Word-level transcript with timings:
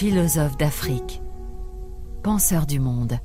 philosophe 0.00 0.56
d'Afrique, 0.56 1.20
penseur 2.22 2.64
du 2.64 2.80
monde. 2.80 3.18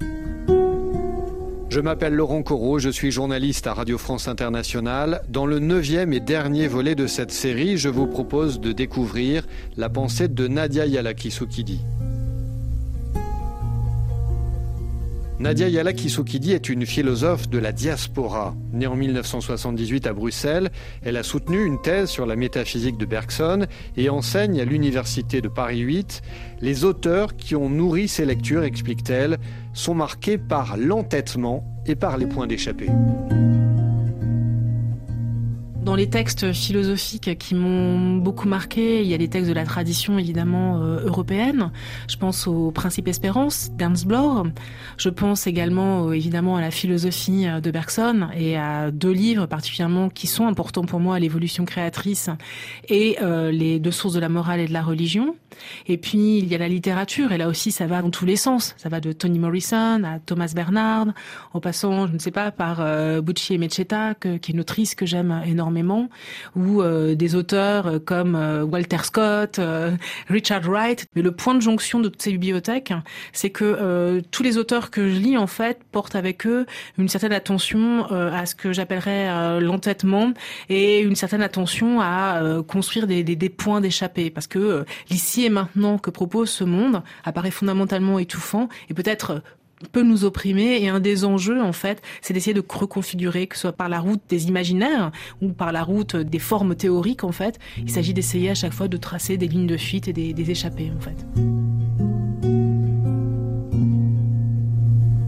Je 1.69 1.79
m'appelle 1.79 2.13
Laurent 2.13 2.43
Corot, 2.43 2.79
je 2.79 2.89
suis 2.89 3.11
journaliste 3.11 3.65
à 3.65 3.73
Radio 3.73 3.97
France 3.97 4.27
Internationale. 4.27 5.21
Dans 5.29 5.45
le 5.45 5.59
neuvième 5.59 6.11
et 6.11 6.19
dernier 6.19 6.67
volet 6.67 6.93
de 6.93 7.07
cette 7.07 7.31
série, 7.31 7.77
je 7.77 7.87
vous 7.87 8.07
propose 8.07 8.59
de 8.59 8.73
découvrir 8.73 9.47
la 9.77 9.87
pensée 9.87 10.27
de 10.27 10.49
Nadia 10.49 10.85
Yalakisukidi. 10.85 11.79
Nadia 15.37 15.67
Yalakisukidi 15.67 16.53
est 16.53 16.69
une 16.69 16.85
philosophe 16.85 17.49
de 17.49 17.57
la 17.57 17.73
diaspora. 17.73 18.55
Née 18.71 18.87
en 18.87 18.95
1978 18.95 20.07
à 20.07 20.13
Bruxelles, 20.13 20.71
elle 21.01 21.17
a 21.17 21.23
soutenu 21.23 21.65
une 21.65 21.81
thèse 21.81 22.09
sur 22.09 22.25
la 22.25 22.37
métaphysique 22.37 22.97
de 22.97 23.05
Bergson 23.05 23.67
et 23.97 24.09
enseigne 24.09 24.61
à 24.61 24.65
l'Université 24.65 25.41
de 25.41 25.49
Paris 25.49 25.79
8. 25.79 26.21
Les 26.61 26.85
auteurs 26.85 27.35
qui 27.35 27.53
ont 27.55 27.69
nourri 27.69 28.07
ses 28.07 28.25
lectures, 28.25 28.63
explique-t-elle, 28.63 29.37
sont 29.73 29.93
marqués 29.93 30.37
par 30.37 30.77
l'entêtement 30.77 31.65
et 31.85 31.95
par 31.95 32.17
les 32.17 32.27
points 32.27 32.47
d'échappée 32.47 32.89
les 35.95 36.09
textes 36.09 36.51
philosophiques 36.51 37.37
qui 37.37 37.55
m'ont 37.55 38.17
beaucoup 38.17 38.47
marqué, 38.47 39.01
il 39.01 39.07
y 39.07 39.13
a 39.13 39.17
des 39.17 39.27
textes 39.27 39.47
de 39.47 39.53
la 39.53 39.65
tradition 39.65 40.17
évidemment 40.17 40.81
euh, 40.81 41.05
européenne. 41.05 41.71
Je 42.09 42.17
pense 42.17 42.47
au 42.47 42.71
Principe 42.71 43.07
Espérance 43.07 43.71
d'Ernst. 43.71 44.07
Je 44.97 45.09
pense 45.09 45.47
également 45.47 46.07
euh, 46.07 46.11
évidemment 46.13 46.57
à 46.57 46.61
la 46.61 46.71
philosophie 46.71 47.47
euh, 47.47 47.61
de 47.61 47.71
Bergson 47.71 48.27
et 48.35 48.57
à 48.57 48.91
deux 48.91 49.11
livres 49.11 49.45
particulièrement 49.45 50.09
qui 50.09 50.27
sont 50.27 50.47
importants 50.47 50.85
pour 50.85 50.99
moi, 50.99 51.19
l'évolution 51.19 51.65
créatrice 51.65 52.29
et 52.89 53.17
les 53.51 53.79
deux 53.79 53.91
sources 53.91 54.13
de 54.13 54.19
la 54.19 54.29
morale 54.29 54.59
et 54.59 54.67
de 54.67 54.73
la 54.73 54.81
religion. 54.81 55.35
Et 55.87 55.97
puis 55.97 56.37
il 56.39 56.47
y 56.47 56.55
a 56.55 56.57
la 56.57 56.67
littérature 56.67 57.31
et 57.31 57.37
là 57.37 57.47
aussi 57.47 57.71
ça 57.71 57.87
va 57.87 58.01
dans 58.01 58.09
tous 58.09 58.25
les 58.25 58.35
sens. 58.35 58.75
Ça 58.77 58.89
va 58.89 58.99
de 58.99 59.11
Toni 59.11 59.39
Morrison 59.39 60.03
à 60.03 60.19
Thomas 60.19 60.51
Bernard, 60.53 61.07
en 61.53 61.59
passant, 61.59 62.07
je 62.07 62.13
ne 62.13 62.19
sais 62.19 62.31
pas, 62.31 62.51
par 62.51 62.83
Bucci 63.21 63.53
et 63.53 63.57
Mecheta, 63.57 64.15
qui 64.15 64.27
est 64.27 64.49
une 64.49 64.59
autrice 64.59 64.95
que 64.95 65.05
j'aime 65.05 65.41
énormément 65.45 65.84
ou 66.55 66.81
euh, 66.81 67.15
des 67.15 67.35
auteurs 67.35 67.87
euh, 67.87 67.99
comme 67.99 68.35
euh, 68.35 68.63
Walter 68.63 68.97
Scott, 69.03 69.59
Richard 70.27 70.63
Wright. 70.63 71.07
Mais 71.15 71.21
le 71.21 71.31
point 71.31 71.55
de 71.55 71.61
jonction 71.61 71.99
de 71.99 72.09
toutes 72.09 72.21
ces 72.21 72.31
bibliothèques, 72.31 72.93
c'est 73.33 73.49
que 73.49 74.21
tous 74.31 74.43
les 74.43 74.57
auteurs 74.57 74.91
que 74.91 75.09
je 75.09 75.19
lis, 75.19 75.37
en 75.37 75.47
fait, 75.47 75.79
portent 75.91 76.15
avec 76.15 76.45
eux 76.47 76.65
une 76.97 77.07
certaine 77.07 77.33
attention 77.33 78.05
à 78.05 78.45
ce 78.45 78.55
que 78.55 78.73
j'appellerais 78.73 79.59
l'entêtement 79.59 80.33
et 80.69 80.99
une 80.99 81.15
certaine 81.15 81.41
attention 81.41 82.01
à 82.01 82.41
construire 82.67 83.07
des, 83.07 83.23
des, 83.23 83.35
des 83.35 83.49
points 83.49 83.81
d'échappée. 83.81 84.29
Parce 84.29 84.47
que 84.47 84.85
l'ici 85.09 85.45
et 85.45 85.49
maintenant 85.49 85.97
que 85.97 86.09
propose 86.09 86.49
ce 86.49 86.63
monde 86.63 87.03
apparaît 87.23 87.51
fondamentalement 87.51 88.19
étouffant 88.19 88.69
et 88.89 88.93
peut-être 88.93 89.41
peut 89.91 90.03
nous 90.03 90.23
opprimer 90.23 90.81
et 90.81 90.89
un 90.89 90.99
des 90.99 91.25
enjeux 91.25 91.61
en 91.61 91.73
fait 91.73 92.01
c'est 92.21 92.33
d'essayer 92.33 92.53
de 92.53 92.63
reconfigurer 92.67 93.47
que 93.47 93.55
ce 93.55 93.61
soit 93.61 93.73
par 93.73 93.89
la 93.89 93.99
route 93.99 94.21
des 94.29 94.47
imaginaires 94.47 95.11
ou 95.41 95.49
par 95.49 95.71
la 95.71 95.83
route 95.83 96.15
des 96.15 96.39
formes 96.39 96.75
théoriques 96.75 97.23
en 97.23 97.31
fait 97.31 97.59
il 97.77 97.91
s'agit 97.91 98.13
d'essayer 98.13 98.49
à 98.49 98.55
chaque 98.55 98.73
fois 98.73 98.87
de 98.87 98.97
tracer 98.97 99.37
des 99.37 99.47
lignes 99.47 99.67
de 99.67 99.77
fuite 99.77 100.07
et 100.07 100.13
des, 100.13 100.51
échappées 100.51 100.91
en 100.95 101.01
fait 101.01 101.25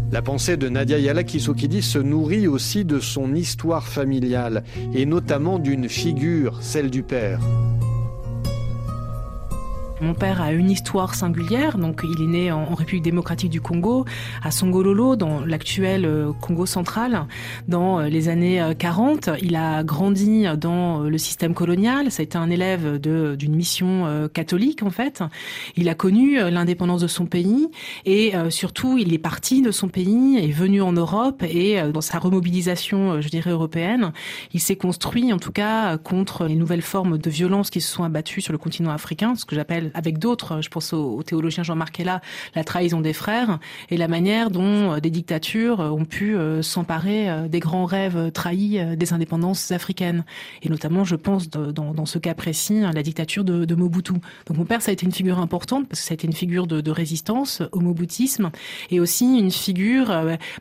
La 0.09 0.21
pensée 0.21 0.57
de 0.57 0.69
Nadia 0.69 0.97
Yala 0.97 1.23
Kisokidi 1.23 1.81
se 1.81 1.99
nourrit 1.99 2.47
aussi 2.47 2.85
de 2.85 2.99
son 2.99 3.35
histoire 3.35 3.87
familiale 3.87 4.63
et 4.93 5.05
notamment 5.05 5.59
d'une 5.59 5.89
figure, 5.89 6.63
celle 6.63 6.89
du 6.89 7.03
père. 7.03 7.41
Mon 9.99 10.13
père 10.13 10.43
a 10.43 10.51
une 10.51 10.69
histoire 10.69 11.15
singulière, 11.15 11.79
donc 11.79 12.01
il 12.03 12.21
est 12.21 12.27
né 12.27 12.51
en, 12.51 12.75
République 12.75 13.03
démocratique 13.03 13.49
du 13.49 13.61
Congo, 13.61 14.05
à 14.43 14.51
Songololo, 14.51 15.15
dans 15.15 15.43
l'actuel 15.43 16.05
euh, 16.05 16.31
Congo 16.39 16.67
central, 16.67 17.25
dans 17.67 17.99
euh, 17.99 18.07
les 18.07 18.29
années 18.29 18.61
40. 18.77 19.29
Euh, 19.29 19.37
il 19.41 19.55
a 19.55 19.83
grandi 19.83 20.45
dans 20.55 21.01
le 21.01 21.17
système 21.17 21.55
colonial, 21.55 22.11
ça 22.11 22.21
a 22.21 22.23
été 22.23 22.37
un 22.37 22.51
élève 22.51 22.99
d'une 22.99 23.55
mission 23.55 24.29
catholique 24.33 24.83
en 24.83 24.91
fait. 24.91 25.23
Il 25.75 25.89
a 25.89 25.95
connu 25.95 26.37
l'indépendance 26.37 27.01
de 27.01 27.07
son 27.07 27.25
pays 27.25 27.67
et 28.05 28.33
surtout 28.49 28.97
il 28.97 29.13
est 29.13 29.19
parti 29.19 29.61
de 29.61 29.71
son 29.71 29.87
pays, 29.87 30.37
est 30.37 30.51
venu 30.51 30.81
en 30.81 30.91
Europe 30.91 31.43
et 31.43 31.81
dans 31.91 32.01
sa 32.01 32.19
remobilisation, 32.19 33.21
je 33.21 33.29
dirais, 33.29 33.51
européenne, 33.51 34.11
il 34.53 34.59
s'est 34.59 34.75
construit 34.75 35.33
en 35.33 35.39
tout 35.39 35.51
cas 35.51 35.97
contre 35.97 36.45
les 36.45 36.55
nouvelles 36.55 36.81
formes 36.81 37.17
de 37.17 37.29
violence 37.29 37.69
qui 37.69 37.81
se 37.81 37.91
sont 37.91 38.03
abattues 38.03 38.41
sur 38.41 38.51
le 38.51 38.59
continent 38.59 38.91
africain, 38.91 39.35
ce 39.35 39.45
que 39.45 39.55
j'appelle 39.55 39.86
avec 39.93 40.17
d'autres, 40.19 40.61
je 40.61 40.69
pense 40.69 40.93
au, 40.93 41.23
théologien 41.23 41.63
Jean-Marc 41.63 41.99
Ella, 41.99 42.21
la 42.55 42.63
trahison 42.63 43.01
des 43.01 43.13
frères 43.13 43.59
et 43.89 43.97
la 43.97 44.07
manière 44.07 44.51
dont 44.51 44.93
euh, 44.93 44.99
des 44.99 45.09
dictatures 45.09 45.79
ont 45.79 46.05
pu 46.05 46.35
euh, 46.35 46.61
s'emparer 46.61 47.29
euh, 47.29 47.47
des 47.47 47.59
grands 47.59 47.85
rêves 47.85 48.31
trahis 48.31 48.79
des 48.95 49.13
indépendances 49.13 49.71
africaines. 49.71 50.23
Et 50.61 50.69
notamment, 50.69 51.03
je 51.03 51.15
pense, 51.15 51.49
dans, 51.49 52.05
ce 52.05 52.19
cas 52.19 52.33
précis, 52.33 52.79
hein, 52.79 52.91
la 52.93 53.03
dictature 53.03 53.43
de, 53.43 53.75
Mobutu. 53.75 54.13
Donc 54.47 54.57
mon 54.57 54.65
père, 54.65 54.81
ça 54.81 54.89
a 54.89 54.93
été 54.93 55.05
une 55.05 55.11
figure 55.11 55.39
importante 55.39 55.87
parce 55.87 56.01
que 56.01 56.07
ça 56.07 56.13
a 56.13 56.15
été 56.15 56.25
une 56.25 56.33
figure 56.33 56.67
de, 56.67 56.91
résistance 56.91 57.61
au 57.73 57.79
Mobutisme 57.79 58.49
et 58.89 58.99
aussi 58.99 59.37
une 59.37 59.51
figure 59.51 60.07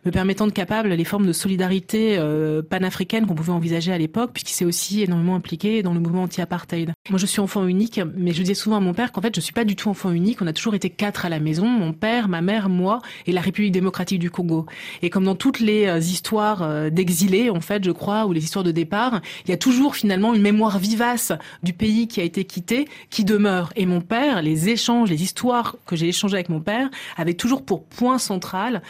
me 0.05 0.11
permettant 0.11 0.47
de 0.47 0.53
capable 0.53 0.89
les 0.89 1.05
formes 1.05 1.27
de 1.27 1.33
solidarité 1.33 2.21
panafricaine 2.69 3.27
qu'on 3.27 3.35
pouvait 3.35 3.53
envisager 3.53 3.93
à 3.93 3.99
l'époque 3.99 4.33
puisqu'il 4.35 4.53
s'est 4.53 4.65
aussi 4.65 5.03
énormément 5.03 5.37
impliqué 5.37 5.83
dans 5.83 5.95
le 5.95 6.01
mouvement 6.01 6.25
anti-apartheid. 6.25 6.93
Moi, 7.09 7.19
je 7.19 7.27
suis 7.27 7.41
enfant 7.41 7.67
unique, 7.67 8.01
mais 8.17 8.33
je 8.33 8.43
disais 8.43 8.55
souvent 8.55 8.77
à 8.77 8.81
mon 8.81 8.93
père 8.93 9.13
en 9.17 9.23
fait, 9.23 9.35
je 9.35 9.41
suis 9.41 9.53
pas 9.53 9.65
du 9.65 9.77
tout 9.77 9.89
enfant 9.89 10.11
unique. 10.11 10.43
On 10.43 10.47
a 10.47 10.53
toujours 10.53 10.75
été 10.75 10.91
quatre 10.91 11.25
à 11.25 11.29
la 11.29 11.41
maison, 11.41 11.67
mon 11.67 11.93
père, 11.93 12.29
ma 12.29 12.41
mère, 12.41 12.69
moi 12.69 13.01
et 13.27 13.33
la 13.33 13.41
République 13.41 13.73
démocratique 13.73 14.19
du 14.19 14.31
Congo. 14.31 14.67
Et 15.03 15.11
comme 15.11 15.25
dans 15.25 15.35
toutes 15.35 15.61
les 15.61 15.87
euh, 15.87 15.99
histoires 15.99 16.63
euh, 16.63 16.91
d'exilés, 16.91 17.51
en 17.51 17.61
fait, 17.61 17.85
je 17.85 17.91
crois, 17.91 18.27
ou 18.27 18.33
les 18.33 18.45
histoires 18.45 18.65
de 18.65 18.73
départ, 18.73 19.21
il 19.45 19.51
y 19.51 19.55
a 19.55 19.57
toujours 19.57 19.97
finalement 19.97 20.35
une 20.35 20.43
mémoire 20.43 20.79
vivace 20.79 21.33
du 21.63 21.73
pays 21.73 22.09
qui 22.09 22.21
a 22.21 22.25
été 22.25 22.45
quitté 22.45 22.89
qui 23.11 23.25
demeure. 23.25 23.73
Et 23.77 23.87
mon 23.87 24.01
père, 24.01 24.43
les 24.43 24.69
échanges, 24.69 25.11
les 25.11 25.23
histoires 25.23 25.77
que 25.87 25.97
j'ai 25.97 26.09
échangées 26.09 26.37
avec 26.37 26.49
mon 26.49 26.61
père 26.61 26.89
avaient 27.17 27.35
toujours 27.35 27.65
pour 27.65 27.85
point 27.85 28.19
central 28.19 28.83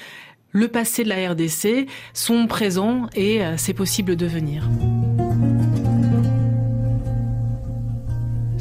le 0.52 0.68
passé 0.68 1.04
de 1.04 1.10
la 1.10 1.30
RDC, 1.32 1.86
son 2.14 2.46
présent 2.46 3.08
et 3.14 3.44
euh, 3.44 3.56
c'est 3.56 3.74
possible 3.74 4.16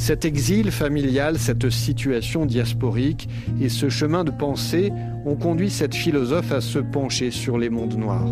Cet 0.05 0.23
exil 0.23 0.69
familial, 0.69 1.39
cette 1.39 1.71
situation 1.71 2.45
diasporique 2.45 3.27
et 3.59 3.69
ce 3.69 3.89
chemin 3.89 4.23
de 4.23 4.29
pensée 4.29 4.91
ont 5.25 5.35
conduit 5.35 5.71
cette 5.71 5.95
philosophe 5.95 6.51
à 6.51 6.61
se 6.61 6.77
pencher 6.77 7.31
sur 7.31 7.57
les 7.57 7.71
mondes 7.71 7.97
noirs 7.97 8.29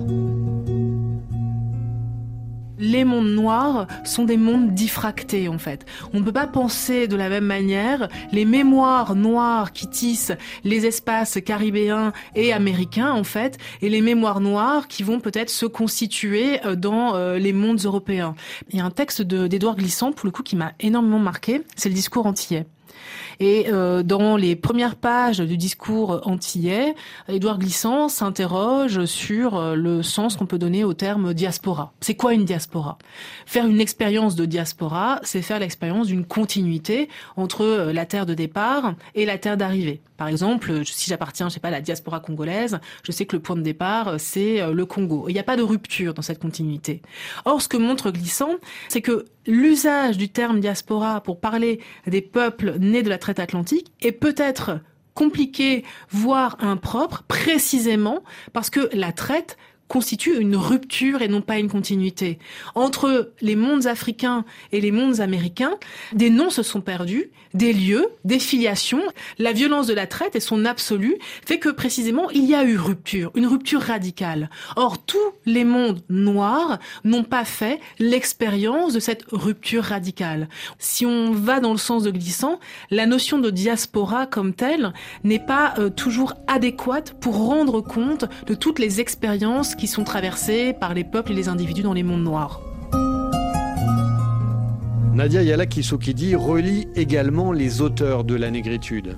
les 2.84 3.06
mondes 3.06 3.30
noirs 3.30 3.88
sont 4.04 4.26
des 4.26 4.36
mondes 4.36 4.74
diffractés 4.74 5.48
en 5.48 5.58
fait. 5.58 5.86
On 6.14 6.20
ne 6.20 6.26
peut 6.26 6.34
pas 6.34 6.48
penser 6.48 7.08
de 7.08 7.16
la 7.16 7.30
même 7.30 7.46
manière 7.46 8.10
les 8.32 8.46
mémoires 8.46 9.16
noires 9.16 9.72
qui 9.72 9.88
tissent 9.88 10.34
les 10.66 10.86
espaces 10.86 11.40
caribéens 11.44 12.12
et 12.36 12.52
américains 12.52 13.12
en 13.12 13.24
fait, 13.24 13.58
et 13.82 13.90
les 13.90 14.02
mémoires 14.02 14.42
noires 14.42 14.88
qui 14.88 15.04
vont 15.04 15.22
peut-être 15.22 15.50
se 15.50 15.66
constituer 15.66 16.60
euh, 16.66 16.76
dans 16.76 17.16
euh, 17.16 17.38
les 17.38 17.54
mondes 17.54 17.80
européens. 17.86 18.36
Il 18.70 18.78
y 18.78 18.82
a 18.82 18.86
un 18.86 18.92
texte 18.92 19.22
d'Edouard 19.22 19.78
Glissant 19.78 20.12
pour 20.12 20.26
le 20.26 20.32
coup 20.32 20.44
qui 20.44 20.58
m'a 20.58 20.74
énormément 20.82 21.20
marqué, 21.20 21.62
c'est 21.76 21.90
le 21.90 21.96
discours 21.96 22.26
antillais. 22.26 22.66
Et 23.40 23.66
euh, 23.68 24.04
dans 24.04 24.38
les 24.38 24.56
premières 24.56 24.96
pages 24.96 25.40
du 25.40 25.58
discours 25.58 26.22
antillais, 26.26 26.96
Édouard 27.28 27.60
Glissant 27.60 28.10
s'interroge 28.10 29.06
sur 29.06 29.56
euh, 29.56 29.76
le 29.76 30.04
sens 30.04 30.36
qu'on 30.36 30.46
peut 30.46 30.58
donner 30.58 30.84
au 30.84 30.94
terme 30.94 31.34
diaspora. 31.34 31.94
C'est 32.02 32.16
quoi 32.16 32.34
une 32.34 32.46
diaspora? 32.46 32.98
Faire 33.46 33.66
une 33.66 33.82
expérience 33.82 34.36
de 34.36 34.46
diaspora, 34.46 35.20
c'est 35.24 35.42
faire 35.42 35.60
l'expérience 35.60 36.08
d'une 36.08 36.26
continuité 36.26 37.10
entre 37.36 37.62
euh, 37.62 37.94
la 37.94 38.06
terre 38.06 38.26
de 38.26 38.34
départ 38.34 38.94
et 39.16 39.26
la 39.26 39.38
terre 39.38 39.58
d'arrivée. 39.58 40.02
Par 40.18 40.28
exemple, 40.28 40.86
si 40.86 41.09
j'appartiens, 41.09 41.50
je 41.50 41.56
sais 41.56 41.59
pas, 41.59 41.68
à 41.70 41.72
la 41.72 41.82
diaspora 41.82 42.20
congolaise, 42.20 42.79
je 43.03 43.12
sais 43.12 43.26
que 43.26 43.36
le 43.36 43.41
point 43.41 43.56
de 43.56 43.62
départ, 43.62 44.20
c'est 44.20 44.62
le 44.72 44.86
Congo. 44.86 45.26
Il 45.28 45.34
n'y 45.34 45.40
a 45.40 45.44
pas 45.44 45.58
de 45.58 45.64
rupture 45.64 46.14
dans 46.14 46.22
cette 46.22 46.40
continuité. 46.40 47.02
Or, 47.46 47.62
ce 47.62 47.68
que 47.68 47.78
montre 47.78 48.12
Glissant, 48.12 48.52
c'est 48.88 49.02
que 49.02 49.26
l'usage 49.47 50.17
du 50.17 50.29
terme 50.29 50.59
diaspora 50.59 51.22
pour 51.22 51.40
parler 51.40 51.79
des 52.07 52.22
peuples 52.22 52.75
nés 52.79 53.03
de 53.03 53.09
la 53.09 53.17
traite 53.17 53.40
atlantique 53.40 53.91
est 54.01 54.11
peut-être 54.11 54.79
compliqué, 55.13 55.84
voire 56.09 56.57
impropre, 56.59 57.23
précisément 57.28 58.23
parce 58.51 58.69
que 58.69 58.90
la 58.93 59.11
traite 59.11 59.57
constitue 59.93 60.40
une 60.40 60.55
rupture 60.55 61.22
et 61.22 61.28
non 61.28 61.41
pas 61.41 61.59
une 61.59 61.69
continuité. 61.69 62.40
Entre 62.73 63.31
les 63.41 63.55
mondes 63.55 63.85
africains 63.85 64.43
et 64.72 64.81
les 64.81 64.91
mondes 64.91 65.19
américains, 65.19 65.75
des 66.13 66.31
noms 66.31 66.49
se 66.49 66.63
sont 66.63 66.81
perdus, 66.81 67.29
des 67.53 67.73
lieux, 67.73 68.07
des 68.25 68.40
filiations. 68.40 69.03
La 69.37 69.51
violence 69.51 69.85
de 69.85 69.93
la 69.93 70.07
traite 70.07 70.35
et 70.35 70.40
son 70.40 70.66
absolu 70.66 71.17
fait 71.45 71.59
que 71.59 71.69
précisément 71.69 72.31
il 72.31 72.45
y 72.45 72.55
a 72.55 72.63
eu 72.63 72.75
rupture, 72.75 73.29
une 73.35 73.45
rupture 73.45 73.81
radicale. 73.81 74.49
Or, 74.78 74.97
tous 74.97 75.19
les 75.45 75.63
mondes 75.63 76.01
noirs 76.09 76.79
n'ont 77.03 77.23
pas 77.23 77.45
fait 77.45 77.79
l'expérience 77.99 78.93
de 78.93 78.99
cette 78.99 79.25
rupture 79.31 79.84
radicale. 79.84 80.49
Si 80.79 81.05
on 81.05 81.34
va 81.34 81.59
dans 81.59 81.72
le 81.72 81.78
sens 81.78 82.01
de 82.01 82.09
glissant, 82.09 82.59
la 82.90 83.05
notion 83.05 83.37
de 83.37 83.51
diaspora 83.51 84.25
comme 84.25 84.55
telle 84.55 84.91
n'est 85.23 85.37
pas 85.37 85.75
euh, 85.78 85.91
toujours 85.91 86.34
adéquate 86.47 87.13
pour 87.19 87.37
rendre 87.37 87.81
compte 87.81 88.25
de 88.47 88.55
toutes 88.55 88.79
les 88.79 88.99
expériences 88.99 89.75
sont 89.88 90.03
traversées 90.03 90.74
par 90.74 90.94
les 90.94 91.03
peuples 91.03 91.32
et 91.32 91.35
les 91.35 91.50
individus 91.50 91.84
dans 91.84 91.94
les 91.94 92.03
mondes 92.03 92.24
noirs. 92.24 92.62
Nadia 95.14 95.44
Yala 95.44 95.68
Kisokidi 95.68 96.35
relie 96.35 96.88
également 96.96 97.52
les 97.52 97.82
auteurs 97.82 98.24
de 98.24 98.35
la 98.35 98.50
négritude. 98.50 99.16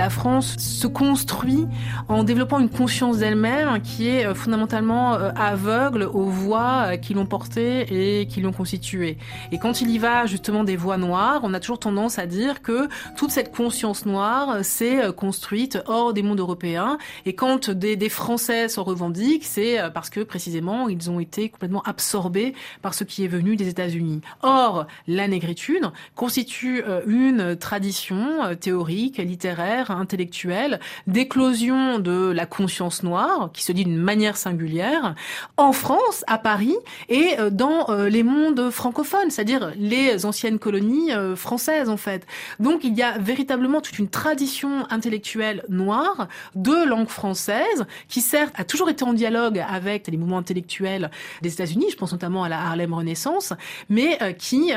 La 0.00 0.08
France 0.08 0.56
se 0.56 0.86
construit 0.86 1.66
en 2.08 2.24
développant 2.24 2.58
une 2.58 2.70
conscience 2.70 3.18
d'elle-même 3.18 3.82
qui 3.82 4.08
est 4.08 4.24
euh, 4.24 4.34
fondamentalement 4.34 5.12
euh, 5.12 5.30
aveugle 5.36 6.04
aux 6.04 6.30
voix 6.30 6.92
euh, 6.92 6.96
qui 6.96 7.12
l'ont 7.12 7.26
portée 7.26 8.20
et 8.20 8.26
qui 8.26 8.40
l'ont 8.40 8.50
constituée. 8.50 9.18
Et 9.52 9.58
quand 9.58 9.82
il 9.82 9.90
y 9.90 9.98
va 9.98 10.24
justement 10.24 10.64
des 10.64 10.74
voix 10.74 10.96
noires, 10.96 11.42
on 11.42 11.52
a 11.52 11.60
toujours 11.60 11.78
tendance 11.78 12.18
à 12.18 12.24
dire 12.24 12.62
que 12.62 12.88
toute 13.14 13.30
cette 13.30 13.54
conscience 13.54 14.06
noire 14.06 14.64
s'est 14.64 15.12
construite 15.14 15.78
hors 15.84 16.14
des 16.14 16.22
mondes 16.22 16.40
européens. 16.40 16.96
Et 17.26 17.34
quand 17.34 17.68
des, 17.68 18.08
Français 18.08 18.70
s'en 18.70 18.84
revendiquent, 18.84 19.44
c'est 19.44 19.80
parce 19.92 20.08
que 20.08 20.20
précisément 20.20 20.88
ils 20.88 21.10
ont 21.10 21.20
été 21.20 21.50
complètement 21.50 21.82
absorbés 21.82 22.54
par 22.80 22.94
ce 22.94 23.04
qui 23.04 23.22
est 23.22 23.28
venu 23.28 23.54
des 23.54 23.68
États-Unis. 23.68 24.22
Or, 24.42 24.86
la 25.06 25.28
négritude 25.28 25.90
constitue 26.14 26.82
une 27.06 27.54
tradition 27.56 28.56
théorique, 28.58 29.18
littéraire, 29.18 29.89
intellectuelle, 29.96 30.80
d'éclosion 31.06 31.98
de 31.98 32.30
la 32.30 32.46
conscience 32.46 33.02
noire, 33.02 33.50
qui 33.52 33.62
se 33.62 33.72
dit 33.72 33.84
d'une 33.84 33.96
manière 33.96 34.36
singulière, 34.36 35.14
en 35.56 35.72
France, 35.72 36.24
à 36.26 36.38
Paris, 36.38 36.76
et 37.08 37.38
euh, 37.38 37.50
dans 37.50 37.90
euh, 37.90 38.08
les 38.08 38.22
mondes 38.22 38.70
francophones, 38.70 39.30
c'est-à-dire 39.30 39.72
les 39.76 40.26
anciennes 40.26 40.58
colonies 40.58 41.12
euh, 41.12 41.36
françaises, 41.36 41.88
en 41.88 41.96
fait. 41.96 42.26
Donc 42.58 42.84
il 42.84 42.94
y 42.94 43.02
a 43.02 43.18
véritablement 43.18 43.80
toute 43.80 43.98
une 43.98 44.08
tradition 44.08 44.86
intellectuelle 44.90 45.64
noire 45.68 46.28
de 46.54 46.86
langue 46.86 47.08
française, 47.08 47.86
qui 48.08 48.20
certes 48.20 48.54
a 48.56 48.64
toujours 48.64 48.88
été 48.88 49.04
en 49.04 49.12
dialogue 49.12 49.64
avec 49.68 50.06
les 50.08 50.16
mouvements 50.16 50.38
intellectuels 50.38 51.10
des 51.42 51.52
États-Unis, 51.52 51.86
je 51.90 51.96
pense 51.96 52.12
notamment 52.12 52.44
à 52.44 52.48
la 52.48 52.60
Harlem 52.60 52.94
Renaissance, 52.94 53.52
mais 53.88 54.18
qui 54.38 54.72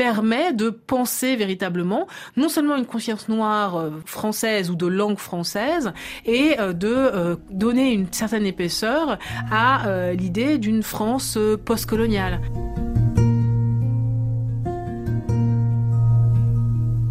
permet 0.00 0.54
de 0.54 0.70
penser 0.70 1.36
véritablement 1.36 2.06
non 2.38 2.48
seulement 2.48 2.74
une 2.76 2.86
conscience 2.86 3.28
noire 3.28 3.76
euh, 3.76 3.90
française 4.06 4.70
ou 4.70 4.74
de 4.74 4.86
langue 4.86 5.18
française 5.18 5.92
et 6.24 6.58
euh, 6.58 6.72
de 6.72 6.88
euh, 6.88 7.36
donner 7.50 7.92
une 7.92 8.10
certaine 8.10 8.46
épaisseur 8.46 9.18
à 9.52 10.12
l'idée 10.14 10.56
d'une 10.56 10.82
France 10.82 11.38
postcoloniale. 11.66 12.40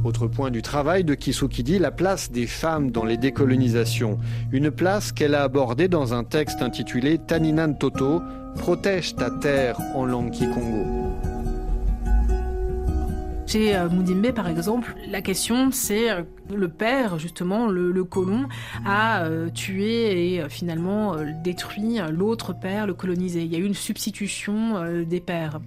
Autre 0.04 0.26
point 0.26 0.50
du 0.50 0.64
travail 0.64 1.04
de 1.04 1.14
Kisukidi, 1.14 1.78
la 1.78 1.92
place 1.92 2.32
des 2.32 2.48
femmes 2.48 2.90
dans 2.90 3.06
les 3.06 3.18
décolonisations. 3.18 4.18
Une 4.52 4.72
place 4.72 5.12
qu'elle 5.12 5.36
a 5.36 5.44
abordée 5.44 5.88
dans 5.90 6.16
un 6.16 6.24
texte 6.24 6.64
intitulé 6.64 7.20
Taninan 7.20 7.74
Toto, 7.74 8.24
Protège 8.58 9.16
ta 9.16 9.30
terre 9.30 9.78
en 9.94 10.06
langue 10.06 10.32
kikongo. 10.32 11.29
Chez 13.50 13.76
euh, 13.76 13.90
Moudimbe, 13.90 14.32
par 14.32 14.48
exemple, 14.48 14.94
la 15.08 15.24
question, 15.24 15.72
c'est 15.72 16.12
euh, 16.12 16.22
le 16.56 16.68
père, 16.68 17.20
justement, 17.20 17.68
le, 17.68 18.04
colon, 18.04 18.48
a 18.86 19.24
euh, 19.24 19.50
tué 19.50 20.34
et 20.34 20.42
euh, 20.42 20.50
finalement 20.50 21.16
euh, 21.16 21.26
détruit 21.44 22.00
l'autre 22.12 22.54
père, 22.54 22.88
le 22.88 22.94
colonisé. 22.94 23.42
Il 23.44 23.52
y 23.52 23.56
a 23.56 23.60
eu 23.60 23.66
une 23.66 23.74
substitution 23.74 24.50
des 25.06 25.20
pères. 25.20 25.60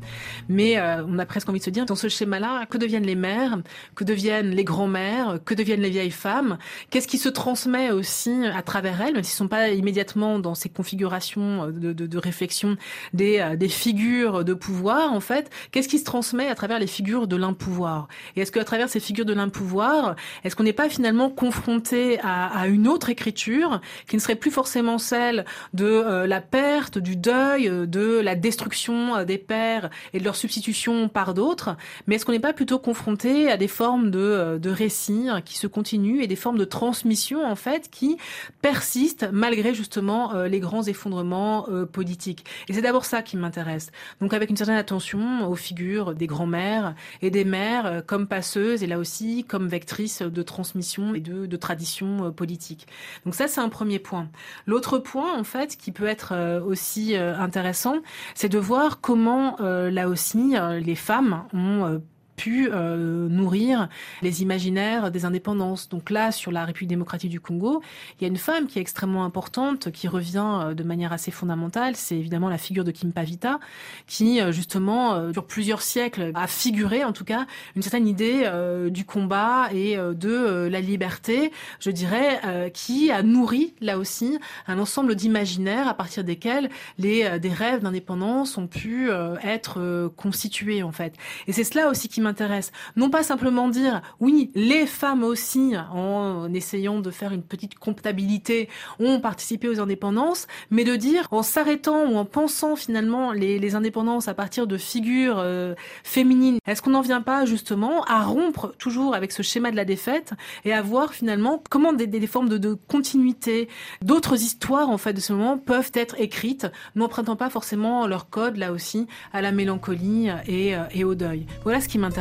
Mais 0.49 0.81
on 0.81 1.19
a 1.19 1.26
presque 1.26 1.49
envie 1.49 1.58
de 1.58 1.64
se 1.64 1.70
dire, 1.70 1.87
dans 1.87 1.94
ce 1.94 2.08
schéma-là, 2.08 2.67
que 2.67 2.79
deviennent 2.79 3.06
les 3.06 3.14
mères 3.14 3.58
Que 3.94 4.05
deviennent 4.05 4.50
les 4.50 4.64
grands-mères 4.64 5.38
Que 5.44 5.55
deviennent 5.55 5.81
les 5.81 5.90
vieilles 5.90 6.11
femmes? 6.11 6.58
Qu'est-ce 6.90 7.08
qui 7.08 7.19
se 7.19 7.29
transmet 7.29 7.90
aussi 7.90 8.32
à 8.46 8.62
travers 8.62 9.00
elles, 9.00 9.14
même 9.14 9.23
s'ils 9.23 9.34
ne 9.34 9.49
sont 9.49 9.49
pas 9.49 9.70
immédiatement 9.70 10.38
dans 10.38 10.55
ces 10.55 10.69
configurations 10.69 11.67
de, 11.69 11.93
de, 11.93 12.06
de 12.06 12.19
réflexion 12.19 12.76
des, 13.12 13.55
des 13.56 13.69
figures 13.69 14.44
de 14.44 14.55
pouvoir, 14.55 15.12
en 15.12 15.20
fait 15.20 15.50
Qu'est-ce 15.70 15.88
qui 15.88 15.99
se 15.99 16.05
transmet 16.05 16.49
à 16.49 16.55
travers 16.55 16.79
les 16.79 16.87
figures 16.87 17.26
de 17.26 17.37
l'impouvoir 17.37 18.08
Et 18.37 18.40
est-ce 18.40 18.52
qu'à 18.52 18.64
travers 18.64 18.88
ces 18.88 19.00
figures 19.00 19.26
de 19.26 19.34
l'impouvoir, 19.34 20.17
est-ce 20.44 20.56
qu'on 20.56 20.67
est 20.67 20.71
pas 20.72 20.88
finalement 20.88 21.30
confronté 21.30 22.19
à, 22.22 22.66
une 22.66 22.88
autre 22.88 23.10
écriture 23.10 23.80
qui 24.08 24.16
ne 24.16 24.20
serait 24.20 24.36
plus 24.36 24.50
forcément 24.50 24.98
celle 24.98 25.44
de 25.72 25.84
euh, 25.84 26.26
la 26.26 26.40
perte, 26.40 26.98
du 26.98 27.16
deuil, 27.16 27.69
euh, 27.69 27.86
de 27.86 28.20
la 28.20 28.34
destruction 28.34 29.16
euh, 29.16 29.24
des 29.24 29.38
pères 29.38 29.90
et 30.12 30.19
de 30.19 30.24
leur 30.24 30.36
substitution 30.36 31.08
par 31.08 31.34
d'autres, 31.34 31.76
mais 32.06 32.16
est-ce 32.16 32.26
qu'on 32.26 32.32
n'est 32.32 32.40
pas 32.40 32.52
plutôt 32.52 32.78
confronté 32.78 33.50
à 33.50 33.56
des 33.56 33.69
formes 33.69 34.10
de, 34.10 34.58
de 34.60 34.70
récits 34.70 35.28
qui 35.44 35.56
se 35.56 35.66
continuent 35.66 36.22
et 36.22 36.26
des 36.26 36.36
formes 36.36 36.58
de 36.58 36.64
transmission 36.64 37.44
en 37.44 37.56
fait 37.56 37.90
qui 37.90 38.16
persistent 38.60 39.28
malgré 39.32 39.74
justement 39.74 40.32
les 40.44 40.60
grands 40.60 40.82
effondrements 40.82 41.66
politiques. 41.92 42.44
Et 42.69 42.72
c'est 42.72 42.82
d'abord 42.82 43.04
ça 43.04 43.22
qui 43.22 43.36
m'intéresse. 43.36 43.90
Donc 44.20 44.34
avec 44.34 44.50
une 44.50 44.56
certaine 44.56 44.76
attention 44.76 45.48
aux 45.48 45.56
figures 45.56 46.14
des 46.14 46.26
grands-mères 46.26 46.94
et 47.20 47.30
des 47.30 47.44
mères 47.44 48.02
comme 48.06 48.26
passeuses 48.26 48.82
et 48.82 48.86
là 48.86 48.98
aussi 48.98 49.44
comme 49.44 49.69
vectrices 49.69 50.22
de 50.22 50.42
transmission 50.42 50.61
transmission 50.62 51.14
et 51.14 51.20
de, 51.20 51.46
de 51.46 51.56
tradition 51.56 52.26
euh, 52.26 52.30
politique. 52.30 52.86
Donc 53.24 53.34
ça, 53.34 53.48
c'est 53.48 53.60
un 53.60 53.68
premier 53.68 53.98
point. 53.98 54.28
L'autre 54.66 54.98
point, 54.98 55.36
en 55.36 55.44
fait, 55.44 55.76
qui 55.76 55.90
peut 55.90 56.06
être 56.06 56.32
euh, 56.32 56.62
aussi 56.62 57.16
euh, 57.16 57.36
intéressant, 57.36 57.96
c'est 58.34 58.48
de 58.48 58.58
voir 58.58 59.00
comment, 59.00 59.56
là 59.60 60.08
aussi, 60.08 60.54
les 60.80 60.94
femmes 60.94 61.44
ont 61.52 62.00
pu 62.37 62.69
euh, 62.70 63.29
nourrir 63.29 63.88
les 64.23 64.43
imaginaires 64.43 65.11
des 65.11 65.25
indépendances. 65.25 65.88
Donc 65.88 66.11
là, 66.11 66.32
sur 66.32 66.50
la 66.50 66.64
République 66.64 66.88
démocratique 66.88 67.31
du 67.31 67.40
Congo, 67.40 67.82
il 68.19 68.23
y 68.23 68.25
a 68.25 68.29
une 68.29 68.37
femme 68.37 68.67
qui 68.67 68.79
est 68.79 68.82
extrêmement 68.82 69.25
importante, 69.25 69.90
qui 69.90 70.08
revient 70.08 70.61
euh, 70.61 70.75
de 70.75 70.82
manière 70.82 71.12
assez 71.12 71.31
fondamentale. 71.31 71.96
C'est 71.96 72.17
évidemment 72.17 72.49
la 72.49 72.58
figure 72.58 72.84
de 72.84 72.90
Kim 72.90 73.12
Pavita, 73.12 73.61
qui 74.06 74.40
euh, 74.40 74.52
justement, 74.52 75.32
sur 75.32 75.46
plusieurs 75.46 75.82
siècles, 75.82 76.32
a 76.34 76.46
figuré 76.46 77.05
en 77.05 77.12
tout 77.12 77.25
cas 77.25 77.46
une 77.76 77.82
certaine 77.82 78.08
idée 78.08 78.49
du 78.90 79.05
combat 79.05 79.69
et 79.73 79.96
de 79.96 80.69
la 80.69 80.81
liberté, 80.81 81.52
je 81.81 81.90
dirais, 81.90 82.70
qui 82.73 83.11
a 83.11 83.23
nourri 83.23 83.75
là 83.81 83.99
aussi 83.99 84.38
un 84.67 84.79
ensemble 84.79 85.14
d'imaginaires 85.14 85.88
à 85.88 85.94
partir 85.94 86.25
desquels 86.25 86.70
les, 86.99 87.38
des 87.38 87.49
rêves 87.49 87.82
d'indépendance 87.82 88.56
ont 88.56 88.67
pu 88.67 89.11
être 89.43 90.08
constitués 90.17 90.82
en 90.82 90.93
fait. 90.93 91.14
Et 91.46 91.52
c'est 91.52 91.64
cela 91.64 91.88
aussi 91.88 92.08
qui 92.08 92.20
m'intéresse. 92.22 92.72
Non 92.96 93.10
pas 93.10 93.22
simplement 93.22 93.69
dire, 93.69 94.02
oui, 94.20 94.50
les 94.54 94.86
femmes 94.86 95.24
aussi, 95.24 95.74
en 95.92 96.52
essayant 96.52 97.00
de 97.00 97.10
faire 97.10 97.32
une 97.32 97.43
petite 97.43 97.79
comptabilité, 97.79 98.69
ont 98.98 99.20
participé 99.20 99.69
aux 99.69 99.81
indépendances, 99.81 100.46
mais 100.70 100.84
de 100.84 100.96
dire, 100.96 101.29
en 101.31 101.43
s'arrêtant 101.43 102.06
ou 102.06 102.17
en 102.17 102.24
pensant 102.24 102.76
finalement 102.76 103.32
les, 103.32 103.74
indépendances 103.74 104.29
à 104.29 104.34
partir 104.34 104.67
de 104.67 104.76
figures 104.76 105.38
euh, 105.38 105.74
féminines, 106.05 106.58
est-ce 106.67 106.82
qu'on 106.82 106.91
n'en 106.91 107.00
vient 107.00 107.22
pas 107.22 107.46
justement 107.46 108.05
à 108.05 108.22
rompre 108.22 108.74
toujours 108.79 109.14
avec 109.14 109.32
ce 109.32 109.43
schéma 109.43 109.70
de 109.70 109.76
la 109.76 109.84
défaite 109.84 110.32
et 110.64 110.72
à 110.72 110.82
voir 110.82 111.14
finalement 111.14 111.62
comment 111.70 111.93
des, 111.93 112.06
des 112.06 112.26
formes 112.26 112.48
de, 112.48 112.74
continuité, 112.74 113.69
d'autres 114.02 114.43
histoires 114.43 114.91
en 114.91 114.98
fait 114.98 115.12
de 115.12 115.20
ce 115.20 115.32
moment 115.32 115.58
peuvent 115.58 115.91
être 115.94 116.20
écrites, 116.20 116.67
n'empruntant 116.94 117.36
pas 117.36 117.50
forcément 117.50 118.06
leur 118.06 118.29
code 118.29 118.56
là 118.56 118.72
aussi 118.72 119.06
à 119.32 119.41
la 119.41 119.52
mélancolie 119.52 120.29
et, 120.46 120.76
euh, 120.76 120.82
et 120.93 121.05
au 121.05 121.14
deuil. 121.14 121.46
Voilà 121.62 121.81
ce 121.81 121.88
qui 121.88 121.98
m'intéresse 121.98 122.11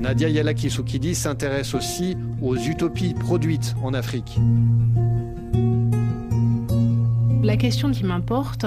Nadia 0.00 0.28
Yalakisukidi 0.28 1.14
s'intéresse 1.14 1.74
aussi 1.74 2.16
aux 2.40 2.56
utopies 2.56 3.14
produites 3.14 3.74
en 3.82 3.94
Afrique. 3.94 4.38
La 7.42 7.56
question 7.56 7.90
qui 7.90 8.04
m'importe, 8.04 8.66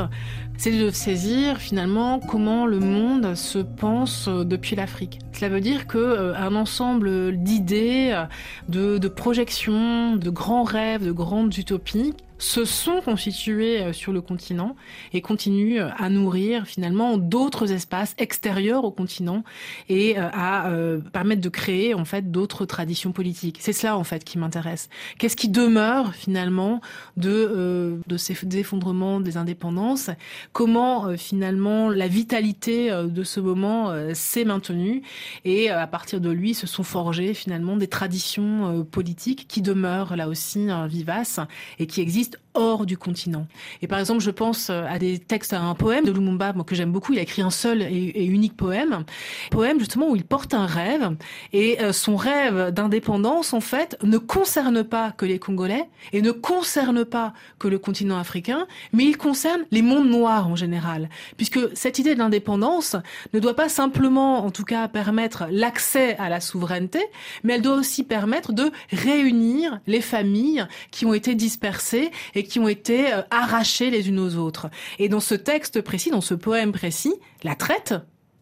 c'est 0.59 0.77
de 0.77 0.91
saisir 0.91 1.57
finalement 1.57 2.19
comment 2.19 2.65
le 2.65 2.81
monde 2.81 3.33
se 3.35 3.59
pense 3.59 4.27
euh, 4.27 4.43
depuis 4.43 4.75
l'Afrique. 4.75 5.19
Cela 5.31 5.47
veut 5.47 5.61
dire 5.61 5.87
que 5.87 5.97
euh, 5.97 6.35
un 6.35 6.53
ensemble 6.53 7.37
d'idées, 7.41 8.11
euh, 8.11 8.99
de, 8.99 9.07
projections, 9.07 10.17
de 10.17 10.29
grands 10.29 10.63
rêves, 10.63 11.05
de 11.05 11.13
grandes 11.13 11.57
utopies 11.57 12.13
se 12.41 12.63
sont 12.63 13.01
constitués 13.01 13.91
sur 13.91 14.13
le 14.13 14.21
continent 14.21 14.77
et 15.11 15.19
continuent 15.19 15.81
à 15.97 16.09
nourrir 16.09 16.65
finalement 16.67 17.17
d'autres 17.17 17.73
espaces 17.73 18.15
extérieurs 18.17 18.85
au 18.85 18.91
continent 18.91 19.43
et 19.89 20.15
à 20.17 20.71
permettre 21.11 21.41
de 21.41 21.49
créer 21.49 21.93
en 21.93 22.05
fait 22.05 22.31
d'autres 22.31 22.65
traditions 22.65 23.11
politiques. 23.11 23.57
C'est 23.59 23.73
cela 23.73 23.97
en 23.97 24.05
fait 24.05 24.23
qui 24.23 24.37
m'intéresse. 24.37 24.87
Qu'est-ce 25.17 25.35
qui 25.35 25.49
demeure 25.49 26.15
finalement 26.15 26.79
de 27.17 27.99
ces 28.15 28.37
effondrements 28.57 29.19
des 29.19 29.35
indépendances 29.35 30.09
Comment 30.53 31.15
finalement 31.17 31.89
la 31.89 32.07
vitalité 32.07 32.91
de 32.91 33.23
ce 33.23 33.39
moment 33.39 33.93
s'est 34.13 34.45
maintenue 34.45 35.03
et 35.45 35.69
à 35.69 35.87
partir 35.87 36.19
de 36.19 36.29
lui 36.29 36.53
se 36.53 36.67
sont 36.67 36.83
forgées 36.83 37.33
finalement 37.33 37.77
des 37.77 37.87
traditions 37.87 38.83
politiques 38.83 39.47
qui 39.47 39.61
demeurent 39.61 40.15
là 40.15 40.27
aussi 40.27 40.67
vivaces 40.87 41.39
et 41.77 41.87
qui 41.87 42.01
existent 42.01 42.37
hors 42.53 42.85
du 42.85 42.97
continent. 42.97 43.47
Et 43.81 43.87
par 43.87 43.99
exemple, 43.99 44.21
je 44.21 44.31
pense 44.31 44.69
euh, 44.69 44.83
à 44.87 44.99
des 44.99 45.19
textes, 45.19 45.53
à 45.53 45.61
un 45.61 45.75
poème 45.75 46.05
de 46.05 46.11
Lumumba 46.11 46.53
que 46.65 46.75
j'aime 46.75 46.91
beaucoup. 46.91 47.13
Il 47.13 47.19
a 47.19 47.21
écrit 47.21 47.41
un 47.41 47.49
seul 47.49 47.81
et, 47.81 48.25
unique 48.25 48.57
poème, 48.57 49.03
poème 49.51 49.79
justement 49.79 50.09
où 50.09 50.15
il 50.15 50.23
porte 50.23 50.53
un 50.53 50.65
rêve 50.65 51.15
et 51.53 51.81
euh, 51.81 51.93
son 51.93 52.15
rêve 52.15 52.71
d'indépendance 52.71 53.53
en 53.53 53.61
fait 53.61 53.97
ne 54.03 54.17
concerne 54.17 54.83
pas 54.83 55.11
que 55.11 55.25
les 55.25 55.39
Congolais 55.39 55.89
et 56.11 56.21
ne 56.21 56.31
concerne 56.31 57.05
pas 57.05 57.33
que 57.59 57.67
le 57.67 57.79
continent 57.79 58.17
africain, 58.17 58.67
mais 58.93 59.05
il 59.05 59.17
concerne 59.17 59.65
les 59.71 59.81
mondes 59.81 60.09
noirs 60.09 60.38
en 60.47 60.55
général, 60.55 61.09
puisque 61.37 61.59
cette 61.75 61.99
idée 61.99 62.15
d'indépendance 62.15 62.95
ne 63.33 63.39
doit 63.39 63.55
pas 63.55 63.69
simplement, 63.69 64.45
en 64.45 64.51
tout 64.51 64.63
cas, 64.63 64.87
permettre 64.87 65.45
l'accès 65.49 66.17
à 66.17 66.29
la 66.29 66.39
souveraineté, 66.39 66.99
mais 67.43 67.55
elle 67.55 67.61
doit 67.61 67.75
aussi 67.75 68.03
permettre 68.03 68.53
de 68.53 68.71
réunir 68.91 69.79
les 69.87 70.01
familles 70.01 70.65
qui 70.91 71.05
ont 71.05 71.13
été 71.13 71.35
dispersées 71.35 72.11
et 72.35 72.43
qui 72.43 72.59
ont 72.59 72.67
été 72.67 73.13
euh, 73.13 73.21
arrachées 73.31 73.89
les 73.89 74.09
unes 74.09 74.19
aux 74.19 74.35
autres. 74.35 74.69
Et 74.97 75.09
dans 75.09 75.19
ce 75.19 75.35
texte 75.35 75.81
précis, 75.81 76.11
dans 76.11 76.21
ce 76.21 76.33
poème 76.33 76.71
précis, 76.71 77.13
la 77.43 77.55
traite 77.55 77.93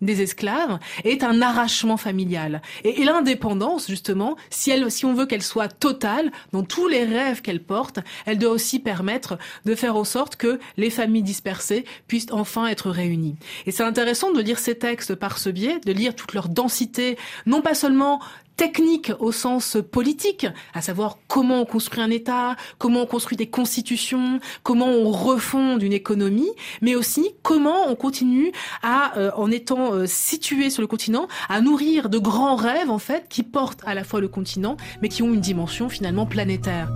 des 0.02 0.22
esclaves 0.22 0.80
est 1.04 1.24
un 1.24 1.42
arrachement 1.42 1.98
familial. 1.98 2.62
Et, 2.84 3.04
l'indépendance, 3.04 3.88
justement, 3.88 4.36
si, 4.50 4.72
elle, 4.72 4.90
si 4.92 5.06
on 5.06 5.14
veut 5.14 5.26
qu'elle 5.26 5.44
soit 5.44 5.68
totale, 5.68 6.32
dans 6.52 6.64
tous 6.64 6.88
les 6.88 7.04
rêves 7.04 7.42
qu'elle 7.42 7.64
porte, 7.64 8.00
elle 8.26 8.38
doit 8.38 8.52
aussi 8.52 8.80
permettre 8.80 9.38
de 9.66 9.76
faire 9.76 9.96
en 9.96 10.04
sorte 10.04 10.36
que 10.36 10.60
les 10.78 10.90
familles 10.90 11.24
dispersées 11.24 11.86
puissent 12.08 12.32
enfin 12.32 12.68
être 12.68 12.90
réunies. 12.90 13.36
Et 13.66 13.72
c'est 13.72 13.84
intéressant 13.84 14.32
de 14.32 14.42
lire 14.42 14.60
ces 14.60 14.78
textes 14.78 15.16
par 15.16 15.38
ce 15.38 15.50
biais, 15.50 15.80
de 15.86 15.92
lire 15.92 16.16
toute 16.16 16.34
leur 16.34 16.50
densité, 16.50 17.18
non 17.46 17.62
pas 17.62 17.74
seulement 17.74 18.20
technique 18.58 19.12
au 19.20 19.32
sens 19.32 19.78
politique, 19.92 20.48
à 20.74 20.82
savoir 20.82 21.20
comment 21.28 21.62
on 21.62 21.66
construit 21.66 22.02
un 22.02 22.10
État, 22.10 22.56
comment 22.80 23.04
on 23.04 23.06
construit 23.06 23.38
des 23.38 23.48
constitutions, 23.48 24.40
comment 24.64 24.88
on 24.88 25.12
refonde 25.12 25.84
une 25.84 25.94
économie, 25.94 26.50
mais 26.82 26.96
aussi 26.96 27.30
comment 27.44 27.88
on 27.88 27.96
continue 27.96 28.52
à, 28.82 29.18
euh, 29.18 29.32
en 29.36 29.52
étant 29.52 29.94
euh, 29.94 30.06
situé 30.08 30.70
sur 30.70 30.82
le 30.82 30.88
continent, 30.88 31.28
à 31.50 31.62
nourrir 31.62 32.10
de 32.10 32.18
grands 32.18 32.56
rêves 32.56 32.90
en 32.90 33.00
fait 33.00 33.28
qui 33.30 33.44
portent 33.44 33.82
à 33.86 33.94
la 33.94 34.04
fois 34.04 34.20
le 34.20 34.28
continent, 34.28 34.76
mais 35.02 35.10
qui 35.10 35.22
ont 35.22 35.34
une 35.34 35.42
dimension 35.42 35.88
finalement 35.88 36.26
planétaire. 36.26 36.90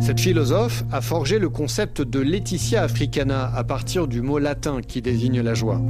Cette 0.00 0.20
philosophe 0.20 0.84
a 0.90 1.00
forgé 1.00 1.38
le 1.38 1.48
concept 1.48 2.02
de 2.02 2.18
Laetitia 2.18 2.82
africana 2.82 3.52
à 3.54 3.64
partir 3.64 4.08
du 4.08 4.20
mot 4.20 4.38
latin 4.38 4.80
qui 4.80 5.00
désigne 5.00 5.40
la 5.40 5.54
joie. 5.54 5.80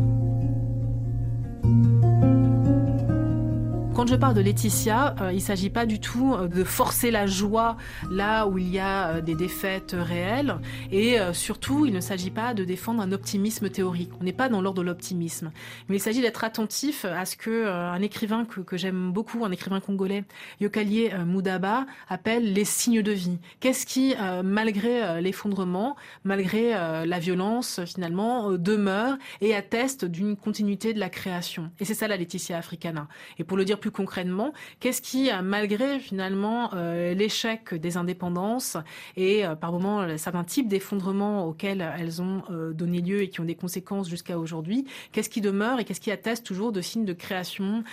Quand 4.02 4.08
je 4.08 4.16
parle 4.16 4.34
de 4.34 4.40
Laetitia, 4.40 5.14
euh, 5.20 5.30
il 5.30 5.36
ne 5.36 5.40
s'agit 5.40 5.70
pas 5.70 5.86
du 5.86 6.00
tout 6.00 6.34
euh, 6.34 6.48
de 6.48 6.64
forcer 6.64 7.12
la 7.12 7.28
joie 7.28 7.76
là 8.10 8.48
où 8.48 8.58
il 8.58 8.68
y 8.68 8.80
a 8.80 9.10
euh, 9.10 9.20
des 9.20 9.36
défaites 9.36 9.94
réelles. 9.96 10.56
Et 10.90 11.18
surtout, 11.32 11.86
il 11.86 11.94
ne 11.94 12.00
s'agit 12.00 12.32
pas 12.32 12.52
de 12.52 12.64
défendre 12.64 13.00
un 13.00 13.12
optimisme 13.12 13.70
théorique. 13.70 14.10
On 14.20 14.24
n'est 14.24 14.32
pas 14.32 14.48
dans 14.48 14.60
l'ordre 14.60 14.82
de 14.82 14.86
l'optimisme. 14.86 15.52
Mais 15.88 15.96
il 15.96 16.00
s'agit 16.00 16.20
d'être 16.20 16.42
attentif 16.42 17.04
à 17.04 17.24
ce 17.24 17.36
que 17.36 17.68
un 17.68 18.02
écrivain 18.02 18.44
que, 18.44 18.76
j'aime 18.76 19.12
beaucoup, 19.12 19.44
un 19.44 19.52
écrivain 19.52 19.78
congolais, 19.78 20.24
Yokalié 20.60 21.12
Moudaba, 21.24 21.86
appelle 22.08 22.52
les 22.52 22.64
signes 22.64 23.02
de 23.02 23.12
vie. 23.12 23.38
Qu'est-ce 23.60 23.86
qui, 23.86 24.14
malgré 24.42 25.20
l'effondrement, 25.22 25.96
malgré 26.24 26.72
la 26.72 27.18
violence, 27.18 27.80
finalement, 27.86 28.50
demeure 28.50 29.16
et 29.40 29.54
atteste 29.54 30.04
d'une 30.04 30.36
continuité 30.36 30.92
de 30.92 31.00
la 31.00 31.08
création? 31.08 31.70
Et 31.78 31.84
c'est 31.84 31.94
ça 31.94 32.08
la 32.08 32.16
Laetitia 32.16 32.58
africana. 32.58 33.08
Et 33.38 33.44
pour 33.44 33.56
le 33.56 33.64
dire 33.64 33.78
plus 33.78 33.91
concrètement, 33.92 34.52
qu'est-ce 34.80 35.02
qui, 35.02 35.30
malgré 35.42 35.98
finalement 35.98 36.70
euh, 36.74 37.14
l'échec 37.14 37.74
des 37.74 37.96
indépendances 37.96 38.76
et 39.16 39.46
euh, 39.46 39.54
par 39.54 39.72
moments 39.72 40.16
certains 40.16 40.44
types 40.44 40.68
d'effondrements 40.68 41.46
auxquels 41.46 41.86
elles 41.98 42.20
ont 42.20 42.42
euh, 42.50 42.72
donné 42.72 43.00
lieu 43.00 43.22
et 43.22 43.28
qui 43.28 43.40
ont 43.40 43.44
des 43.44 43.54
conséquences 43.54 44.08
jusqu'à 44.08 44.38
aujourd'hui, 44.38 44.86
qu'est-ce 45.12 45.30
qui 45.30 45.40
demeure 45.40 45.80
et 45.80 45.84
qu'est-ce 45.84 46.00
qui 46.00 46.10
atteste 46.10 46.44
toujours 46.44 46.72
de 46.72 46.80
signes 46.80 47.04
de 47.04 47.12
création 47.12 47.84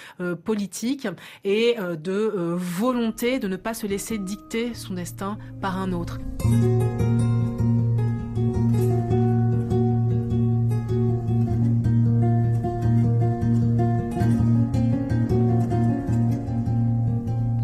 politique 0.43 1.07
et 1.43 1.75
de 1.77 2.53
volonté 2.55 3.39
de 3.39 3.47
ne 3.47 3.55
pas 3.55 3.73
se 3.73 3.87
laisser 3.87 4.17
dicter 4.17 4.73
son 4.73 4.93
destin 4.93 5.37
par 5.61 5.77
un 5.77 5.91
autre? 5.91 6.19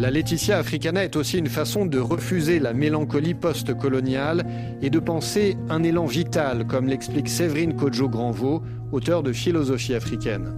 La 0.05 0.11
Laetitia 0.11 0.59
africana 0.59 1.03
est 1.03 1.15
aussi 1.15 1.39
une 1.39 1.47
façon 1.47 1.87
de 1.87 1.97
refuser 1.97 2.59
la 2.59 2.73
mélancolie 2.73 3.33
post-coloniale 3.33 4.45
et 4.83 4.91
de 4.91 4.99
penser 4.99 5.57
un 5.67 5.81
élan 5.81 6.05
vital, 6.05 6.67
comme 6.67 6.85
l'explique 6.85 7.27
Séverine 7.27 7.75
Kodjo 7.75 8.07
Granvaux, 8.07 8.61
auteur 8.91 9.23
de 9.23 9.33
Philosophie 9.33 9.95
africaine. 9.95 10.53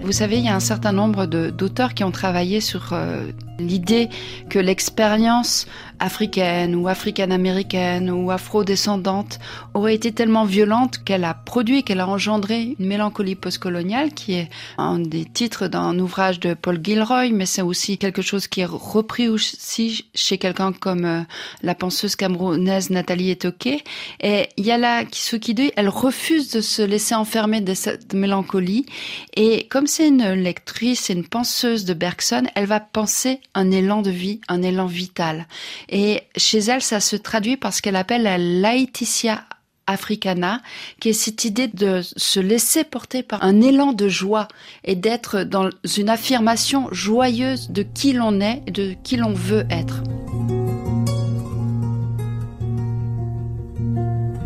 Vous 0.00 0.12
savez, 0.12 0.38
il 0.38 0.46
y 0.46 0.48
a 0.48 0.56
un 0.56 0.60
certain 0.60 0.92
nombre 0.92 1.26
d'auteurs 1.26 1.92
qui 1.92 2.04
ont 2.04 2.10
travaillé 2.10 2.62
sur 2.62 2.94
euh, 2.94 3.26
l'idée 3.58 4.08
que 4.48 4.58
l'expérience 4.58 5.66
africaine 5.98 6.74
ou 6.74 6.88
africaine-américaine 6.88 8.10
ou 8.10 8.30
afro-descendante 8.30 9.38
aurait 9.74 9.94
été 9.94 10.12
tellement 10.12 10.44
violente 10.44 11.02
qu'elle 11.04 11.24
a 11.24 11.34
produit, 11.34 11.82
qu'elle 11.82 12.00
a 12.00 12.08
engendré 12.08 12.76
une 12.78 12.86
mélancolie 12.86 13.34
postcoloniale 13.34 14.12
qui 14.12 14.34
est 14.34 14.50
un 14.78 14.98
des 14.98 15.24
titres 15.24 15.68
d'un 15.68 15.98
ouvrage 15.98 16.40
de 16.40 16.54
Paul 16.54 16.80
Gilroy, 16.82 17.30
mais 17.32 17.46
c'est 17.46 17.62
aussi 17.62 17.98
quelque 17.98 18.22
chose 18.22 18.46
qui 18.46 18.60
est 18.60 18.66
repris 18.66 19.28
aussi 19.28 20.06
chez 20.14 20.38
quelqu'un 20.38 20.72
comme 20.72 21.04
euh, 21.04 21.22
la 21.62 21.74
penseuse 21.74 22.16
camerounaise 22.16 22.90
Nathalie 22.90 23.30
Etoke. 23.30 23.82
Et 24.20 24.48
Yala 24.56 25.04
Kisukide, 25.04 25.72
elle 25.76 25.88
refuse 25.88 26.50
de 26.50 26.60
se 26.60 26.82
laisser 26.82 27.14
enfermer 27.14 27.60
de 27.60 27.74
cette 27.74 28.12
mélancolie. 28.12 28.86
Et 29.34 29.66
comme 29.68 29.86
c'est 29.86 30.08
une 30.08 30.32
lectrice 30.32 31.10
et 31.10 31.14
une 31.14 31.26
penseuse 31.26 31.84
de 31.84 31.94
Bergson, 31.94 32.44
elle 32.54 32.66
va 32.66 32.80
penser 32.80 33.40
un 33.56 33.72
élan 33.72 34.02
de 34.02 34.10
vie, 34.10 34.40
un 34.48 34.62
élan 34.62 34.86
vital. 34.86 35.46
Et 35.88 36.22
chez 36.36 36.58
elle, 36.58 36.82
ça 36.82 37.00
se 37.00 37.16
traduit 37.16 37.56
par 37.56 37.72
ce 37.74 37.82
qu'elle 37.82 37.96
appelle 37.96 38.22
la 38.22 38.38
Laetitia 38.38 39.44
africana, 39.86 40.60
qui 41.00 41.10
est 41.10 41.12
cette 41.12 41.44
idée 41.44 41.68
de 41.68 42.02
se 42.02 42.40
laisser 42.40 42.84
porter 42.84 43.22
par 43.22 43.42
un 43.42 43.60
élan 43.60 43.92
de 43.92 44.08
joie 44.08 44.48
et 44.84 44.96
d'être 44.96 45.44
dans 45.44 45.70
une 45.96 46.08
affirmation 46.08 46.88
joyeuse 46.92 47.70
de 47.70 47.82
qui 47.82 48.12
l'on 48.12 48.40
est 48.40 48.62
et 48.66 48.70
de 48.70 48.94
qui 49.02 49.16
l'on 49.16 49.32
veut 49.32 49.66
être. 49.70 50.02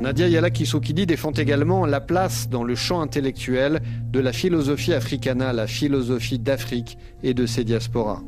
Nadia 0.01 0.29
Yala 0.29 0.49
Kisokidi 0.49 1.05
défend 1.05 1.33
également 1.33 1.85
la 1.85 2.01
place 2.01 2.49
dans 2.49 2.65
le 2.65 2.75
champ 2.75 3.03
intellectuel 3.03 3.83
de 4.11 4.19
la 4.19 4.33
philosophie 4.33 4.95
africana, 4.95 5.53
la 5.53 5.67
philosophie 5.67 6.39
d'Afrique 6.39 6.97
et 7.23 7.35
de 7.35 7.45
ses 7.45 7.65
diasporas. 7.65 8.23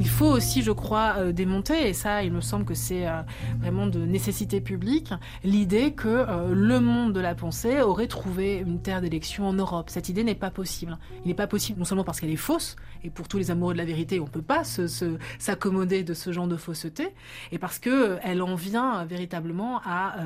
Il 0.00 0.08
faut 0.08 0.30
aussi, 0.30 0.62
je 0.62 0.72
crois, 0.72 1.16
euh, 1.18 1.30
démonter, 1.30 1.86
et 1.86 1.92
ça, 1.92 2.22
il 2.22 2.32
me 2.32 2.40
semble 2.40 2.64
que 2.64 2.72
c'est 2.72 3.06
euh, 3.06 3.20
vraiment 3.60 3.86
de 3.86 3.98
nécessité 3.98 4.62
publique, 4.62 5.12
l'idée 5.44 5.92
que 5.92 6.08
euh, 6.08 6.54
le 6.54 6.80
monde 6.80 7.12
de 7.12 7.20
la 7.20 7.34
pensée 7.34 7.82
aurait 7.82 8.06
trouvé 8.06 8.56
une 8.56 8.80
terre 8.80 9.02
d'élection 9.02 9.46
en 9.46 9.52
Europe. 9.52 9.90
Cette 9.90 10.08
idée 10.08 10.24
n'est 10.24 10.34
pas 10.34 10.48
possible. 10.50 10.96
Il 11.26 11.28
n'est 11.28 11.34
pas 11.34 11.46
possible 11.46 11.78
non 11.78 11.84
seulement 11.84 12.02
parce 12.02 12.18
qu'elle 12.18 12.30
est 12.30 12.36
fausse, 12.36 12.76
et 13.04 13.10
pour 13.10 13.28
tous 13.28 13.36
les 13.36 13.50
amoureux 13.50 13.74
de 13.74 13.78
la 13.78 13.84
vérité, 13.84 14.20
on 14.20 14.24
ne 14.24 14.30
peut 14.30 14.40
pas 14.40 14.62
s'accommoder 14.64 16.02
de 16.02 16.14
ce 16.14 16.32
genre 16.32 16.46
de 16.46 16.56
fausseté, 16.56 17.08
et 17.52 17.58
parce 17.58 17.78
qu'elle 17.78 18.40
en 18.40 18.54
vient 18.54 19.04
véritablement 19.04 19.82
à 19.84 20.16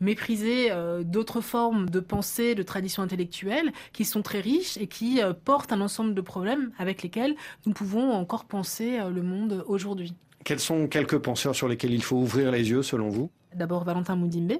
mépriser 0.00 0.70
d'autres 1.04 1.40
formes 1.40 1.88
de 1.88 2.00
pensée, 2.00 2.54
de 2.54 2.62
traditions 2.62 3.02
intellectuelles 3.02 3.72
qui 3.92 4.04
sont 4.04 4.22
très 4.22 4.40
riches 4.40 4.76
et 4.78 4.86
qui 4.86 5.20
portent 5.44 5.72
un 5.72 5.80
ensemble 5.80 6.14
de 6.14 6.20
problèmes 6.20 6.70
avec 6.78 7.02
lesquels 7.02 7.34
nous 7.66 7.72
pouvons 7.72 8.12
encore 8.12 8.44
penser 8.44 9.01
le 9.10 9.22
monde 9.22 9.64
aujourd'hui. 9.66 10.14
Quels 10.44 10.60
sont 10.60 10.88
quelques 10.88 11.18
penseurs 11.18 11.54
sur 11.54 11.68
lesquels 11.68 11.92
il 11.92 12.02
faut 12.02 12.16
ouvrir 12.16 12.50
les 12.50 12.70
yeux 12.70 12.82
selon 12.82 13.08
vous? 13.08 13.30
D'abord 13.54 13.84
Valentin 13.84 14.16
Moudimbe. 14.16 14.58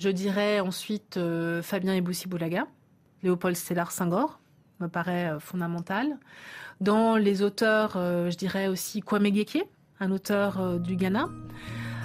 Je 0.00 0.08
dirais 0.08 0.60
ensuite 0.60 1.18
euh, 1.18 1.62
Fabien 1.62 1.94
Eboussi-Boulaga, 1.94 2.66
Léopold 3.22 3.54
Stellar 3.54 3.92
Senghor, 3.92 4.40
me 4.80 4.88
paraît 4.88 5.32
euh, 5.32 5.38
fondamental. 5.38 6.18
Dans 6.80 7.16
les 7.16 7.42
auteurs, 7.42 7.92
euh, 7.96 8.30
je 8.30 8.36
dirais 8.36 8.66
aussi 8.66 9.02
Kwame 9.02 9.26
Geke, 9.26 9.62
un 10.00 10.10
auteur 10.10 10.80
du 10.80 10.96
Ghana. 10.96 11.28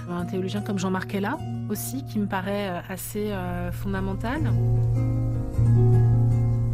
Un 0.09 0.25
théologien 0.25 0.61
comme 0.61 0.77
Jean-Marc 0.77 1.15
Ella 1.15 1.37
aussi, 1.69 2.03
qui 2.05 2.19
me 2.19 2.27
paraît 2.27 2.83
assez 2.89 3.33
fondamental. 3.71 4.51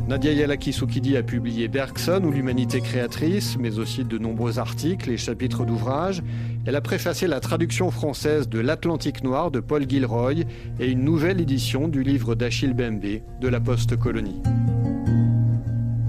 Nadia 0.08 0.34
Yalakisoukidi 0.34 1.16
a 1.16 1.24
publié 1.24 1.68
Bergson 1.68 2.24
ou 2.26 2.32
l'humanité 2.32 2.82
créatrice, 2.82 3.58
mais 3.58 3.80
aussi 3.80 4.04
de 4.04 4.18
nombreux 4.18 4.60
articles 4.60 5.10
et 5.10 5.18
chapitres 5.18 5.66
d'ouvrages. 5.66 6.22
Elle 6.66 6.76
a 6.76 6.82
préfacé 6.82 7.28
la 7.28 7.40
traduction 7.40 7.92
française 7.92 8.50
de 8.50 8.60
L'Atlantique 8.60 9.24
noir 9.24 9.52
de 9.52 9.60
Paul 9.60 9.88
Gilroy 9.88 10.44
et 10.80 10.88
une 10.88 11.04
nouvelle 11.04 11.40
édition 11.40 11.88
du 11.88 12.04
livre 12.04 12.36
d'Achille 12.36 12.74
Bembe 12.74 13.22
de 13.40 13.48
la 13.48 13.60
post-colonie. 13.60 14.42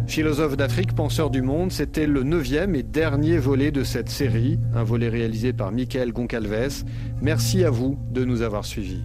Philosophe 0.07 0.57
d'Afrique, 0.57 0.95
penseur 0.95 1.31
du 1.31 1.41
monde, 1.41 1.73
c'était 1.73 2.07
le 2.07 2.23
neuvième 2.23 2.75
et 2.75 2.83
dernier 2.83 3.39
volet 3.39 3.71
de 3.71 3.83
cette 3.83 4.11
série, 4.11 4.59
un 4.75 4.83
volet 4.83 5.09
réalisé 5.09 5.53
par 5.53 5.73
Michael 5.73 6.13
Goncalves. 6.13 6.85
Merci 7.23 7.65
à 7.65 7.71
vous 7.71 7.99
de 8.11 8.25
nous 8.25 8.43
avoir 8.43 8.65
suivis. 8.65 9.03